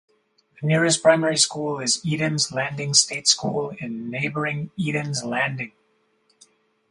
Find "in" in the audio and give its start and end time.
3.79-4.09